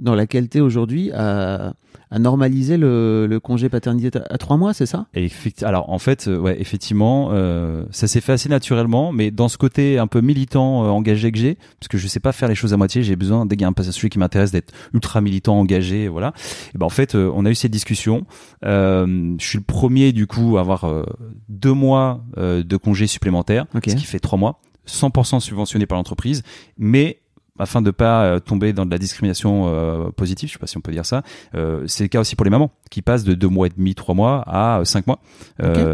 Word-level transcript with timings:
dans 0.00 0.14
laquelle 0.16 0.48
tu 0.48 0.58
es 0.58 0.60
aujourd'hui 0.60 1.12
à, 1.12 1.74
à 2.10 2.18
normaliser 2.18 2.76
le, 2.76 3.26
le 3.28 3.38
congé 3.40 3.68
paternité 3.68 4.18
à 4.28 4.38
trois 4.38 4.56
mois, 4.56 4.74
c'est 4.74 4.86
ça? 4.86 5.06
Et 5.14 5.30
alors 5.62 5.90
en 5.90 5.98
fait, 6.00 6.26
euh, 6.26 6.38
ouais, 6.38 6.60
effectivement, 6.60 7.28
euh, 7.32 7.84
ça 7.90 8.08
s'est 8.08 8.20
fait 8.20 8.32
assez 8.32 8.48
naturellement, 8.48 9.12
mais 9.12 9.30
dans 9.30 9.48
ce 9.48 9.58
côté 9.58 9.98
un 9.98 10.08
peu 10.08 10.20
militant, 10.20 10.84
euh, 10.84 10.88
engagé 10.88 11.30
que 11.30 11.38
j'ai, 11.38 11.56
parce 11.78 11.88
que 11.88 11.98
je 11.98 12.08
sais 12.08 12.18
pas 12.18 12.32
faire 12.32 12.48
les 12.48 12.54
choses 12.56 12.72
à 12.72 12.76
moitié, 12.76 13.02
j'ai 13.02 13.14
besoin 13.14 13.46
dès 13.46 13.54
qu'il 13.56 13.62
y 13.62 13.64
a 13.64 13.68
un 13.68 13.72
passage 13.72 13.96
qui 14.08 14.18
m'intéresse 14.18 14.50
d'être 14.50 14.72
ultra 14.92 15.20
militant, 15.20 15.58
engagé, 15.60 16.08
voilà. 16.08 16.32
Et 16.74 16.78
ben 16.78 16.86
en 16.86 16.90
fait, 16.90 17.14
euh, 17.14 17.30
on 17.34 17.44
a 17.46 17.50
eu 17.50 17.54
cette 17.54 17.70
discussion. 17.70 18.24
Euh, 18.64 19.34
je 19.38 19.46
suis 19.46 19.58
le 19.58 19.64
premier 19.64 20.12
du 20.12 20.26
coup 20.26 20.56
à 20.56 20.60
avoir 20.60 20.84
euh, 20.84 21.04
deux 21.48 21.72
mois 21.74 22.24
euh, 22.38 22.62
de 22.64 22.76
congé 22.76 23.06
supplémentaires, 23.06 23.66
Ok. 23.74 23.84
ce 23.90 23.94
qui 23.94 24.04
fait 24.04 24.18
trois 24.20 24.38
mois, 24.38 24.60
100% 24.88 25.40
subventionné 25.40 25.86
par 25.86 25.96
l'entreprise, 25.96 26.42
mais 26.78 27.19
afin 27.60 27.82
de 27.82 27.90
pas 27.90 28.24
euh, 28.24 28.38
tomber 28.40 28.72
dans 28.72 28.86
de 28.86 28.90
la 28.90 28.98
discrimination 28.98 29.64
euh, 29.68 30.10
positive, 30.10 30.48
je 30.48 30.54
sais 30.54 30.58
pas 30.58 30.66
si 30.66 30.76
on 30.76 30.80
peut 30.80 30.92
dire 30.92 31.06
ça, 31.06 31.22
euh, 31.54 31.84
c'est 31.86 32.04
le 32.04 32.08
cas 32.08 32.20
aussi 32.20 32.36
pour 32.36 32.44
les 32.44 32.50
mamans 32.50 32.70
qui 32.90 33.02
passent 33.02 33.24
de 33.24 33.34
deux 33.34 33.48
mois 33.48 33.66
et 33.66 33.70
demi, 33.70 33.94
trois 33.94 34.14
mois 34.14 34.42
à 34.46 34.84
cinq 34.84 35.06
mois. 35.06 35.20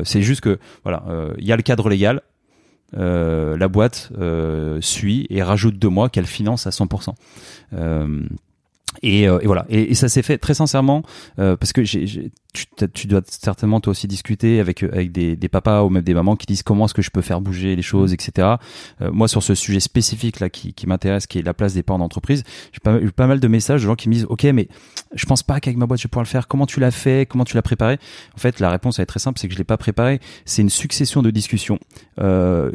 C'est 0.04 0.22
juste 0.22 0.40
que 0.40 0.58
voilà, 0.84 1.04
il 1.38 1.44
y 1.44 1.52
a 1.52 1.56
le 1.56 1.62
cadre 1.62 1.88
légal. 1.88 2.22
euh, 2.96 3.56
la 3.56 3.68
boîte 3.68 4.10
euh, 4.18 4.80
suit 4.80 5.26
et 5.30 5.42
rajoute 5.42 5.78
deux 5.78 5.88
mois 5.88 6.08
qu'elle 6.08 6.26
finance 6.26 6.66
à 6.66 6.70
100%. 6.70 7.14
Euh, 7.74 8.22
et, 9.02 9.28
euh, 9.28 9.38
et 9.40 9.46
voilà. 9.46 9.66
Et, 9.68 9.90
et 9.90 9.94
ça 9.94 10.08
s'est 10.08 10.22
fait 10.22 10.38
très 10.38 10.54
sincèrement 10.54 11.02
euh, 11.38 11.56
parce 11.56 11.72
que 11.72 11.84
j'ai, 11.84 12.06
j'ai- 12.06 12.30
tu, 12.52 12.64
t'as- 12.74 12.88
tu 12.88 13.06
dois 13.06 13.20
certainement 13.26 13.80
toi 13.80 13.90
aussi 13.90 14.06
discuter 14.06 14.60
avec 14.60 14.82
euh, 14.82 14.88
avec 14.92 15.12
des, 15.12 15.36
des 15.36 15.48
papas 15.48 15.82
ou 15.82 15.90
même 15.90 16.02
des 16.02 16.14
mamans 16.14 16.36
qui 16.36 16.46
disent 16.46 16.62
comment 16.62 16.86
est-ce 16.86 16.94
que 16.94 17.02
je 17.02 17.10
peux 17.10 17.20
faire 17.20 17.40
bouger 17.42 17.76
les 17.76 17.82
choses, 17.82 18.12
etc. 18.14 18.54
Euh, 19.02 19.10
moi 19.12 19.28
sur 19.28 19.42
ce 19.42 19.54
sujet 19.54 19.80
spécifique 19.80 20.40
là 20.40 20.48
qui, 20.48 20.72
qui 20.72 20.86
m'intéresse, 20.86 21.26
qui 21.26 21.38
est 21.38 21.42
la 21.42 21.52
place 21.54 21.74
des 21.74 21.82
parents 21.82 21.98
d'entreprise, 21.98 22.44
j'ai 22.72 22.80
pas, 22.82 22.98
eu 22.98 23.10
pas 23.12 23.26
mal 23.26 23.40
de 23.40 23.48
messages 23.48 23.82
de 23.82 23.86
gens 23.86 23.94
qui 23.94 24.08
me 24.08 24.14
disent 24.14 24.26
ok 24.28 24.44
mais 24.44 24.68
je 25.14 25.26
pense 25.26 25.42
pas 25.42 25.60
qu'avec 25.60 25.76
ma 25.76 25.86
boîte 25.86 26.00
je 26.00 26.04
vais 26.06 26.10
pouvoir 26.10 26.24
le 26.24 26.28
faire. 26.28 26.48
Comment 26.48 26.66
tu 26.66 26.80
l'as 26.80 26.90
fait? 26.90 27.26
Comment 27.28 27.44
tu 27.44 27.56
l'as 27.56 27.62
préparé 27.62 27.98
En 28.34 28.38
fait 28.38 28.58
la 28.60 28.70
réponse 28.70 28.98
elle 28.98 29.02
est 29.04 29.06
très 29.06 29.20
simple, 29.20 29.38
c'est 29.38 29.48
que 29.48 29.52
je 29.54 29.58
l'ai 29.58 29.64
pas 29.64 29.76
préparé. 29.76 30.20
C'est 30.46 30.62
une 30.62 30.70
succession 30.70 31.22
de 31.22 31.30
discussions. 31.30 31.78
Euh, 32.20 32.70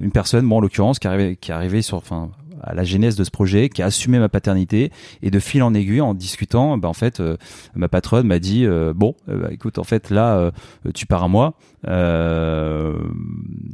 une 0.00 0.10
personne, 0.10 0.44
moi 0.44 0.58
en 0.58 0.60
l'occurrence, 0.60 0.98
qui 0.98 1.06
est 1.06 1.10
arrivée 1.10 1.36
qui 1.36 1.82
sur 1.82 1.98
enfin 1.98 2.30
à 2.62 2.74
la 2.74 2.84
genèse 2.84 3.16
de 3.16 3.24
ce 3.24 3.30
projet, 3.30 3.68
qui 3.68 3.82
a 3.82 3.86
assumé 3.86 4.18
ma 4.18 4.28
paternité 4.28 4.90
et 5.22 5.30
de 5.30 5.38
fil 5.38 5.62
en 5.62 5.74
aiguille 5.74 6.00
en 6.00 6.14
discutant, 6.14 6.76
bah 6.78 6.88
en 6.88 6.92
fait 6.92 7.20
euh, 7.20 7.36
ma 7.74 7.88
patronne 7.88 8.26
m'a 8.26 8.38
dit 8.38 8.64
euh, 8.66 8.92
bon 8.94 9.14
euh, 9.28 9.42
bah, 9.42 9.48
écoute 9.52 9.78
en 9.78 9.84
fait 9.84 10.10
là 10.10 10.50
tu 10.94 11.06
pars 11.06 11.22
à 11.24 11.28
moi. 11.28 11.54
Euh, 11.86 12.94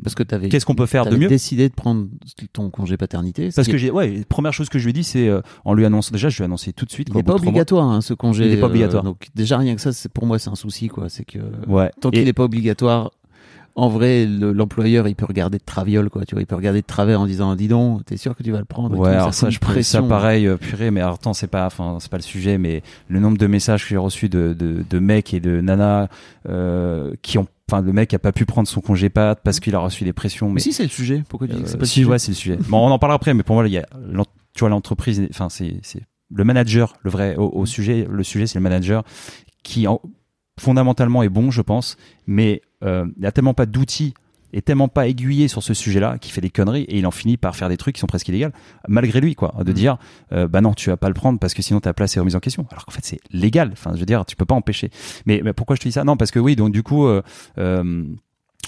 Parce 0.03 0.15
que 0.15 0.23
tu 0.23 0.35
avais 0.35 0.49
Qu'est-ce 0.49 0.67
qu'on 0.67 0.75
peut 0.75 0.87
faire 0.87 1.07
de 1.07 1.17
mieux? 1.17 1.29
décidé 1.29 1.69
de 1.69 1.75
prendre 1.75 2.07
ton 2.53 2.69
congé 2.71 2.97
paternité. 2.97 3.51
ce 3.51 3.57
parce 3.57 3.69
que 3.69 3.79
j'ai 3.79 3.91
ouais 3.91 4.25
première 4.29 4.53
chose 4.53 4.69
que 4.69 4.79
je 4.79 4.85
lui 4.85 4.91
ai 4.91 4.93
dit 4.93 5.05
c'est 5.05 5.29
euh, 5.29 5.41
en 5.65 5.73
lui 5.75 5.85
annonçant 5.87 6.13
déjà 6.13 6.29
je 6.29 6.37
lui 6.37 6.43
ai 6.43 6.45
annoncé 6.45 6.73
tout 6.73 6.85
de 6.85 6.91
suite 6.91 7.09
il 7.11 7.17
n'est 7.17 7.23
pas 7.23 7.35
obligatoire 7.35 7.87
hein, 7.91 8.01
ce 8.01 8.13
congé. 8.15 8.47
Il 8.47 8.53
est 8.53 8.61
pas 8.61 8.67
obligatoire. 8.67 9.03
donc 9.05 9.29
déjà 9.35 9.57
rien 9.59 9.75
que 9.75 9.81
ça, 9.81 9.93
c'est 9.93 10.11
pour 10.13 10.27
moi 10.27 10.39
c'est 10.39 10.51
un 10.51 10.55
souci 10.55 10.89
quoi. 10.89 11.09
C'est 11.09 11.25
que 11.25 11.39
ouais 11.67 11.91
tant 12.01 12.11
qu'il 12.11 12.25
n'est 12.25 12.33
pas 12.33 12.45
obligatoire, 12.45 13.11
en 13.77 13.89
vrai 13.89 14.25
le- 14.27 14.53
l'employeur 14.53 15.09
il 15.09 15.17
peut 15.17 15.25
regarder 15.27 15.59
de 15.59 15.65
traviole 15.65 16.09
quoi. 16.11 16.25
Tu 16.25 16.35
vois, 16.35 16.43
il 16.43 16.47
peut 16.47 16.55
regarder 16.57 16.81
de 16.81 16.87
travers 16.87 17.21
en 17.21 17.27
disant 17.27 17.55
dis 17.57 17.67
donc, 17.69 18.05
t'es 18.05 18.17
sûr 18.17 18.37
que 18.37 18.43
tu 18.43 18.53
vas 18.53 18.59
le 18.61 18.65
prendre 18.65 18.97
Ouais, 18.97 19.11
alors 19.11 19.35
ça, 19.35 19.47
une 19.47 19.53
je 19.53 19.59
trouve 19.59 19.71
ça 19.75 19.99
pression. 19.99 20.09
pareil, 20.09 20.47
euh, 20.47 20.57
purée, 20.57 20.91
mais 20.91 21.01
alors, 21.01 21.15
attends, 21.15 21.33
c'est 21.35 21.49
pas, 21.49 21.67
enfin, 21.67 21.99
c'est 22.01 22.11
pas 22.11 22.17
le 22.19 22.23
sujet, 22.23 22.57
mais 22.59 22.83
le 23.09 23.19
nombre 23.21 23.37
de 23.39 23.47
messages 23.47 23.83
que 23.83 23.89
j'ai 23.89 23.97
reçus 23.97 24.29
de, 24.29 24.55
de, 24.59 24.85
de 24.89 24.99
mecs 25.01 25.35
et 25.35 25.41
de 25.41 25.61
nanas 25.61 26.09
euh, 26.49 27.13
qui 27.23 27.39
ont, 27.39 27.47
enfin, 27.71 27.83
le 27.83 27.93
mec 27.93 28.15
a 28.15 28.19
pas 28.19 28.33
pu 28.33 28.47
prendre 28.47 28.69
son 28.69 28.81
congé 28.81 29.09
pat 29.09 29.39
parce 29.43 29.59
qu'il 29.61 29.75
a 29.75 29.79
reçu 29.81 30.05
des 30.05 30.13
pressions, 30.13 30.49
Mais 30.49 30.55
mais 30.55 30.61
si 30.61 30.73
c'est 30.73 30.83
le 30.85 30.89
sujet, 30.89 31.25
pourquoi 31.29 31.49
tu 31.49 31.55
dis 31.55 31.63
que 31.63 31.69
c'est 31.69 31.77
pas 31.77 31.81
le 31.81 31.87
si, 31.87 31.95
sujet 32.01 32.11
ouais, 32.11 32.19
c'est 32.19 32.31
le 32.33 32.37
sujet. 32.37 32.59
Bon, 32.69 32.79
on 32.79 32.91
en 32.91 32.99
parlera 32.99 33.17
après, 33.17 33.35
mais 33.35 33.43
pour 33.43 33.57
moi, 33.57 33.67
il 33.67 33.73
y 33.73 33.79
a, 33.79 33.87
tu 34.55 34.61
vois, 34.61 34.69
l'entreprise, 34.69 35.27
enfin, 35.31 35.49
c'est, 35.49 35.79
c'est 35.83 36.03
le 36.33 36.45
manager, 36.45 36.95
le 37.03 37.11
vrai, 37.11 37.35
au, 37.37 37.49
au 37.49 37.67
sujet, 37.67 38.07
le 38.11 38.23
sujet, 38.23 38.47
c'est 38.47 38.59
le 38.59 38.63
manager 38.63 39.03
qui, 39.65 39.87
en- 39.89 40.01
fondamentalement, 40.61 41.23
est 41.23 41.29
bon, 41.29 41.51
je 41.51 41.63
pense, 41.63 41.97
mais 42.27 42.63
euh, 42.85 43.07
il 43.17 43.23
y 43.23 43.27
a 43.27 43.33
tellement 43.33 43.55
pas 43.55 43.67
d'outils 43.67 44.15
est 44.53 44.65
tellement 44.65 44.87
pas 44.87 45.09
aiguillé 45.09 45.49
sur 45.49 45.65
ce 45.65 45.75
sujet-là 45.75 46.17
qu'il 46.19 46.31
fait 46.33 46.41
des 46.41 46.49
conneries 46.51 46.83
et 46.83 46.99
il 46.99 47.07
en 47.09 47.11
finit 47.11 47.37
par 47.37 47.57
faire 47.57 47.69
des 47.69 47.77
trucs 47.77 47.97
qui 47.97 48.01
sont 48.01 48.07
presque 48.07 48.29
illégaux 48.29 48.53
malgré 48.87 49.21
lui 49.21 49.35
quoi 49.35 49.53
de 49.65 49.73
Mm. 49.73 49.75
dire 49.75 49.97
euh, 50.33 50.47
bah 50.47 50.61
non 50.61 50.75
tu 50.75 50.91
vas 50.91 50.97
pas 50.97 51.09
le 51.09 51.15
prendre 51.15 51.41
parce 51.41 51.55
que 51.55 51.63
sinon 51.63 51.81
ta 51.81 51.93
place 51.93 52.17
est 52.17 52.21
remise 52.21 52.37
en 52.37 52.41
question. 52.41 52.65
Alors 52.71 52.87
qu'en 52.87 52.93
fait 52.93 53.05
c'est 53.05 53.19
légal. 53.33 53.71
Enfin 53.73 53.91
je 53.95 53.99
veux 53.99 54.07
dire 54.07 54.25
tu 54.25 54.37
peux 54.37 54.45
pas 54.45 54.55
empêcher. 54.55 54.91
Mais, 55.27 55.41
mais 55.43 55.53
pourquoi 55.53 55.75
je 55.75 55.81
te 55.81 55.89
dis 55.89 55.93
ça? 55.93 56.05
Non 56.05 56.17
parce 56.17 56.31
que 56.31 56.39
oui 56.39 56.55
donc 56.55 56.71
du 56.73 56.85
coup 56.85 57.07
euh, 57.07 57.23
euh, 57.59 58.05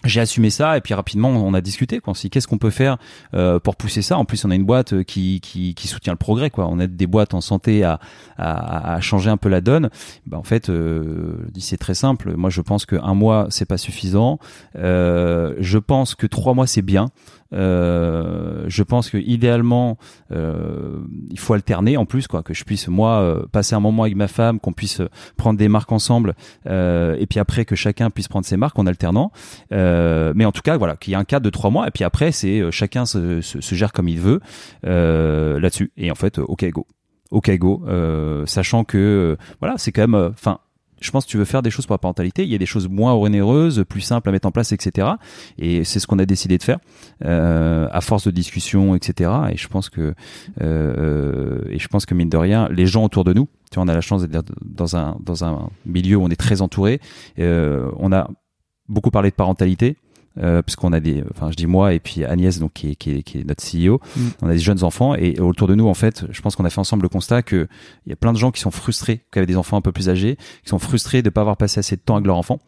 j'ai 0.05 0.21
assumé 0.21 0.51
ça 0.51 0.77
et 0.77 0.81
puis 0.81 0.95
rapidement 0.95 1.29
on 1.29 1.55
a 1.55 1.61
discuté 1.61 2.01
quoi. 2.01 2.15
Si 2.15 2.31
qu'est-ce 2.31 2.49
qu'on 2.49 2.59
peut 2.59 2.71
faire 2.71 2.97
euh, 3.35 3.59
pour 3.59 3.77
pousser 3.77 4.03
ça? 4.03 4.19
En 4.19 4.25
plus, 4.25 4.45
on 4.45 4.51
a 4.51 4.55
une 4.55 4.65
boîte 4.65 4.93
euh, 4.93 5.03
qui, 5.03 5.41
qui, 5.41 5.75
qui 5.75 5.89
soutient 5.89 6.13
le 6.13 6.19
progrès 6.19 6.51
quoi. 6.51 6.67
On 6.69 6.79
aide 6.79 6.97
des 6.97 7.07
boîtes 7.07 7.35
en 7.35 7.41
santé 7.41 7.85
à, 7.85 7.99
à, 8.37 8.95
à 8.95 9.01
changer 9.01 9.31
un 9.31 9.37
peu 9.37 9.49
la 9.49 9.61
donne. 9.61 9.91
Ben, 10.27 10.39
en 10.39 10.43
fait, 10.43 10.69
euh, 10.71 11.49
c'est 11.59 11.79
très 11.79 11.95
simple. 11.95 12.35
Moi, 12.37 12.51
je 12.51 12.61
pense 12.61 12.87
que 12.87 12.97
un 12.97 13.15
mois 13.15 13.47
c'est 13.51 13.65
pas 13.67 13.79
suffisant. 13.79 14.39
Euh, 14.77 15.55
je 15.59 15.79
pense 15.79 16.15
que 16.15 16.27
trois 16.27 16.55
mois 16.55 16.67
c'est 16.67 16.83
bien. 16.83 17.09
Euh, 17.53 18.65
je 18.69 18.83
pense 18.83 19.11
que 19.11 19.19
idéalement, 19.19 19.99
euh, 20.33 20.99
il 21.31 21.39
faut 21.39 21.55
alterner 21.55 21.97
en 21.97 22.05
plus 22.05 22.27
quoi, 22.27 22.43
que 22.43 22.55
je 22.55 22.65
puisse 22.65 22.89
moi 22.89 23.21
euh, 23.21 23.47
passer 23.51 23.75
un 23.75 23.81
moment 23.81 24.05
avec 24.05 24.17
ma 24.17 24.29
femme, 24.29 24.61
qu'on 24.61 24.73
puisse 24.73 25.01
prendre 25.37 25.59
des 25.59 25.69
marques 25.69 25.93
ensemble, 25.93 26.35
et 26.67 27.27
puis 27.29 27.39
après 27.39 27.65
que 27.65 27.75
chacun 27.75 28.11
puisse 28.11 28.29
prendre 28.29 28.47
ses 28.47 28.57
marques 28.57 28.79
en 28.79 28.87
alternant. 28.87 29.33
Mais 29.71 30.45
en 30.45 30.53
tout 30.53 30.63
cas, 30.63 30.77
voilà, 30.77 30.97
qu'il 30.97 31.13
y 31.13 31.17
a 31.17 31.19
un 31.19 31.25
cadre 31.25 31.45
de 31.45 31.51
trois 31.51 31.71
mois, 31.71 31.87
et 31.87 31.91
puis 31.91 32.05
après, 32.05 32.33
c'est 32.33 32.71
chacun 32.71 33.07
se, 33.07 33.41
gère 33.61 33.93
comme 33.93 34.09
il 34.09 34.21
veut 34.21 34.41
là-dessus. 34.83 35.93
Et 35.97 36.11
en 36.11 36.15
fait, 36.15 36.39
ok 36.39 36.71
go, 36.71 36.87
ok 37.31 37.57
go, 37.59 37.85
sachant 38.47 38.85
que 38.85 39.37
voilà, 39.61 39.75
c'est 39.79 39.93
quand 39.93 40.07
même, 40.09 40.31
enfin. 40.33 40.59
Je 41.01 41.11
pense 41.11 41.27
que 41.27 41.31
tu 41.31 41.37
veux 41.37 41.45
faire 41.45 41.63
des 41.63 41.71
choses 41.71 41.87
pour 41.87 41.95
la 41.95 41.99
parentalité, 41.99 42.45
il 42.45 42.51
y 42.51 42.55
a 42.55 42.59
des 42.59 42.67
choses 42.67 42.89
moins 42.89 43.13
onéreuses, 43.15 43.85
plus 43.89 44.01
simples 44.01 44.29
à 44.29 44.33
mettre 44.33 44.49
en 44.49 44.51
place, 44.51 44.73
etc. 44.73 45.09
Et 45.59 45.85
c'est 45.85 46.01
ce 46.01 46.07
qu'on 46.07 46.19
a 46.19 46.27
décidé 46.27 46.59
de 46.59 46.63
faire 46.63 46.79
euh, 47.25 47.89
à 47.93 48.01
force 48.01 48.27
de 48.27 48.31
discussion, 48.31 48.95
etc. 48.95 49.31
Et 49.53 49.57
je 49.57 49.69
pense 49.69 49.91
que 49.91 50.15
euh, 50.63 51.61
et 51.71 51.79
je 51.79 51.89
pense 51.89 52.07
que 52.07 52.15
mine 52.15 52.31
de 52.31 52.37
rien, 52.37 52.69
les 52.71 52.87
gens 52.87 53.05
autour 53.05 53.25
de 53.25 53.33
nous, 53.33 53.49
tu 53.71 53.77
vois, 53.77 53.85
on 53.85 53.89
a 53.89 53.95
la 53.95 54.01
chance 54.01 54.23
d'être 54.23 54.53
dans 54.65 54.97
un 54.97 55.17
dans 55.21 55.45
un 55.45 55.71
milieu 55.85 56.17
où 56.17 56.23
on 56.23 56.29
est 56.29 56.37
très 56.37 56.63
entouré. 56.63 57.01
Euh, 57.39 57.91
on 57.99 58.13
a 58.13 58.31
beaucoup 58.89 59.11
parlé 59.11 59.31
de 59.31 59.35
parentalité. 59.35 59.97
Euh, 60.39 60.63
parce 60.63 60.77
qu'on 60.77 60.93
a 60.93 61.01
des, 61.01 61.25
enfin 61.31 61.51
je 61.51 61.57
dis 61.57 61.67
moi 61.67 61.95
et 61.95 61.99
puis 61.99 62.25
Agnès 62.25 62.59
donc 62.59 62.75
qui 62.75 62.91
est, 62.91 62.95
qui 62.95 63.11
est, 63.13 63.23
qui 63.23 63.39
est 63.39 63.45
notre 63.45 63.65
CEO, 63.65 64.01
Mm. 64.17 64.21
on 64.43 64.49
a 64.49 64.53
des 64.53 64.59
jeunes 64.59 64.85
enfants 64.85 65.15
et 65.15 65.41
autour 65.41 65.67
de 65.67 65.75
nous 65.75 65.89
en 65.89 65.95
fait, 65.95 66.25
je 66.31 66.41
pense 66.43 66.57
qu'on 66.57 66.65
a 66.65 66.71
fait 66.71 66.79
ensemble 66.79 67.03
le 67.05 67.09
constat 67.09 67.43
que 67.43 67.67
il 68.07 68.11
y 68.11 68.13
a 68.13 68.17
plein 68.17 68.33
de 68.33 68.39
gens 68.39 68.51
qui 68.51 68.61
sont 68.61 68.71
frustrés, 68.71 69.25
qui 69.33 69.39
avaient 69.39 69.47
des 69.47 69.57
enfants 69.57 69.77
un 69.77 69.81
peu 69.81 69.93
plus 69.93 70.09
âgés, 70.11 70.37
qui 70.63 70.69
sont 70.69 70.79
frustrés 70.79 71.23
de 71.23 71.31
pas 71.31 71.41
avoir 71.41 71.57
passé 71.57 71.79
assez 71.81 71.97
de 71.97 72.01
temps 72.03 72.17
avec 72.17 72.27
leur 72.27 72.37
enfant. 72.37 72.59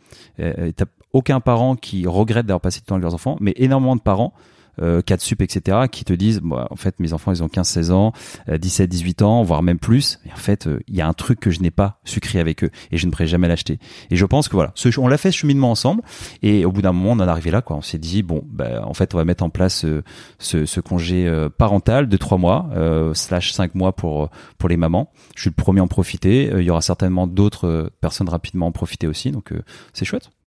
Euh, 0.41 0.73
T'as 0.75 0.87
aucun 1.13 1.41
parent 1.41 1.77
qui 1.77 2.07
regrette 2.07 2.47
d'avoir 2.47 2.61
passé 2.61 2.81
du 2.81 2.87
temps 2.87 2.95
avec 2.95 3.03
leurs 3.03 3.15
enfants, 3.15 3.37
mais 3.41 3.53
énormément 3.57 3.97
de 3.97 4.01
parents 4.01 4.33
euh, 4.81 5.03
4 5.03 5.21
sup, 5.21 5.43
etc., 5.43 5.87
qui 5.91 6.05
te 6.05 6.13
disent, 6.13 6.41
bah, 6.43 6.69
en 6.71 6.77
fait, 6.77 7.01
mes 7.01 7.13
enfants, 7.13 7.33
ils 7.33 7.43
ont 7.43 7.47
15-16 7.47 7.91
ans, 7.93 8.13
euh, 8.49 8.59
17-18 8.59 9.23
ans, 9.23 9.43
voire 9.43 9.63
même 9.63 9.79
plus. 9.79 10.19
Et 10.27 10.33
en 10.33 10.37
fait, 10.37 10.67
euh, 10.67 10.81
il 10.89 10.97
y 10.97 11.01
a 11.01 11.09
un 11.09 11.13
truc 11.13 11.41
que 11.41 11.51
je 11.51 11.61
n'ai 11.61 11.71
pas 11.71 12.01
sucré 12.05 12.41
avec 12.41 12.65
eux 12.65 12.71
et 12.91 12.99
je 12.99 13.07
ne 13.07 13.11
pourrais 13.11 13.27
jamais 13.27 13.49
l'acheter. 13.49 13.79
Et 14.11 14.17
je 14.17 14.25
pense 14.25 14.49
que 14.49 14.55
voilà, 14.55 14.73
ce, 14.75 14.89
on 14.99 15.09
l'a 15.09 15.19
fait 15.19 15.31
ce 15.31 15.39
cheminement 15.39 15.71
ensemble. 15.71 16.03
Et 16.43 16.65
au 16.65 16.73
bout 16.73 16.83
d'un 16.83 16.93
moment, 16.93 17.13
on 17.13 17.25
en 17.25 17.27
est 17.27 17.31
arrivé 17.31 17.51
là, 17.51 17.63
quoi. 17.63 17.77
On 17.77 17.83
s'est 17.83 17.99
dit, 17.99 18.23
bon, 18.23 18.43
bah, 18.47 18.83
en 18.85 18.95
fait, 18.95 19.15
on 19.15 19.19
va 19.19 19.25
mettre 19.25 19.45
en 19.45 19.51
place 19.51 19.85
euh, 19.85 20.03
ce, 20.39 20.67
ce 20.67 20.81
congé 20.81 21.09
parental 21.57 22.09
de 22.09 22.17
3 22.17 22.39
mois, 22.39 22.71
slash 23.15 23.53
5 23.53 23.75
mois 23.75 23.95
pour, 23.95 24.31
pour 24.59 24.69
les 24.69 24.77
mamans. 24.77 25.11
Je 25.35 25.43
suis 25.43 25.51
le 25.51 25.55
premier 25.55 25.81
à 25.81 25.85
en 25.85 25.89
profiter. 25.89 26.51
Il 26.57 26.63
y 26.63 26.71
aura 26.71 26.81
certainement 26.81 27.27
d'autres 27.27 27.91
personnes 28.01 28.29
rapidement 28.29 28.67
en 28.67 28.73
profiter 28.73 29.07
aussi. 29.07 29.31
Donc, 29.31 29.53
c'est 29.93 30.05
chouette. 30.05 30.31